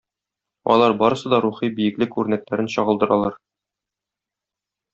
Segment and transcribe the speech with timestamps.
[0.75, 3.39] Алар барысы да рухи биеклек үрнәкләрен чагылдыралар.